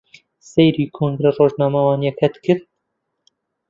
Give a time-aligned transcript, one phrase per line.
[0.51, 2.63] سەیری کۆنگرە ڕۆژنامەوانییەکەت کرد؟